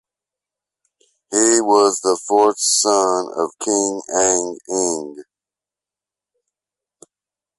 He 1.29 1.61
was 1.61 1.99
the 2.01 2.19
fourth 2.25 2.57
son 2.57 3.27
of 3.37 3.51
King 3.59 4.01
Ang 4.11 4.57
Eng. 4.67 5.23